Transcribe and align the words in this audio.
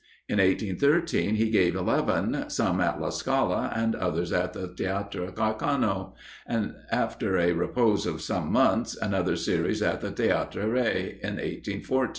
In 0.27 0.39
1813 0.39 1.35
he 1.35 1.51
gave 1.51 1.75
eleven, 1.75 2.49
some 2.49 2.81
at 2.81 2.99
La 2.99 3.11
Scala, 3.11 3.71
and 3.75 3.93
others 3.93 4.33
at 4.33 4.53
the 4.53 4.67
Theatre 4.69 5.27
Carcano; 5.27 6.15
and, 6.47 6.73
after 6.91 7.37
a 7.37 7.51
repose 7.53 8.07
of 8.07 8.19
some 8.23 8.51
months, 8.51 8.97
another 8.99 9.35
series 9.35 9.83
at 9.83 10.01
the 10.01 10.09
Theatre 10.09 10.63
Rè, 10.65 11.03
in 11.19 11.35
1814. 11.37 12.09